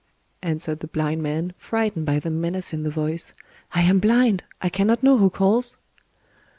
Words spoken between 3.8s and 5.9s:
am blind!—I cannot know who calls!"